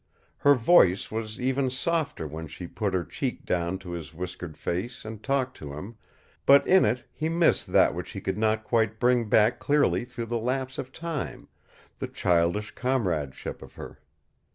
Her 0.37 0.55
voice 0.55 1.11
was 1.11 1.39
even 1.39 1.69
softer 1.69 2.25
when 2.27 2.47
she 2.47 2.65
put 2.65 2.95
her 2.95 3.03
cheek 3.05 3.45
down 3.45 3.77
to 3.85 3.91
his 3.91 4.15
whiskered 4.15 4.57
face 4.57 5.05
and 5.05 5.21
talked 5.21 5.55
to 5.57 5.73
him, 5.73 5.95
but 6.47 6.65
in 6.65 6.85
it 6.85 7.05
he 7.13 7.29
missed 7.29 7.67
that 7.71 7.93
which 7.93 8.09
he 8.09 8.19
could 8.19 8.35
not 8.39 8.63
quite 8.63 8.99
bring 8.99 9.29
back 9.29 9.59
clearly 9.59 10.03
through 10.03 10.25
the 10.25 10.39
lapse 10.39 10.79
of 10.79 10.91
time 10.91 11.49
the 11.99 12.07
childish 12.07 12.71
comradeship 12.71 13.61
of 13.61 13.75
her. 13.75 13.99